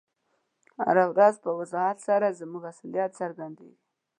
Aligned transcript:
هره 0.83 1.05
ورځ 1.11 1.35
په 1.43 1.51
وضاحت 1.59 1.97
سره 2.07 2.37
زموږ 2.39 2.63
اصلیت 2.73 3.11
څرګندیږي. 3.21 3.77